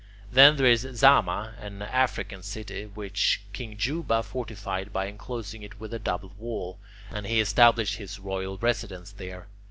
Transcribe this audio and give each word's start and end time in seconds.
Then 0.31 0.55
there 0.57 0.65
is 0.65 0.81
Zama, 0.95 1.53
an 1.59 1.83
African 1.83 2.41
city, 2.41 2.85
which 2.87 3.39
King 3.53 3.77
Juba 3.77 4.23
fortified 4.23 4.91
by 4.91 5.05
enclosing 5.05 5.61
it 5.61 5.79
with 5.79 5.93
a 5.93 5.99
double 5.99 6.31
wall, 6.39 6.79
and 7.11 7.27
he 7.27 7.39
established 7.39 7.97
his 7.97 8.19
royal 8.19 8.57
residence 8.57 9.11
there. 9.11 9.45